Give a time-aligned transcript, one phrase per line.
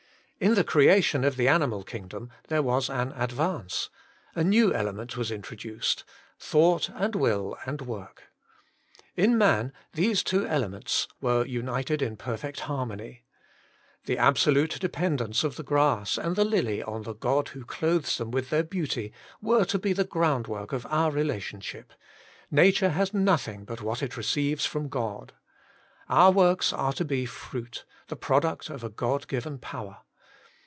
[0.43, 3.91] In the creation of the animal kingdom there was an advance.
[4.33, 6.03] A new element was in troduced—
[6.39, 8.23] thought and will and work.
[9.15, 13.23] In man these two elements were united in per fect harmony.
[14.05, 18.31] The absolute dependence of the grass and the lily on the God who clothes them
[18.31, 19.13] with their beauty
[19.43, 21.93] were to be the groundwork of our relationship—
[22.49, 25.33] Na ture has nothing but what it receives from God.
[26.09, 29.99] Our works are to be fruit, the prod uct of a God given power.